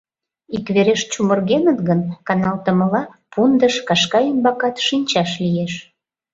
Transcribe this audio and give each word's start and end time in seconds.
Иквереш 0.55 1.01
чумыргеныт 1.11 1.79
гын, 1.87 2.01
каналтымыла, 2.27 3.01
пундыш, 3.31 3.75
кашка 3.87 4.19
ӱмбакат 4.31 4.75
шинчаш 4.87 5.31
лиеш. 5.43 5.73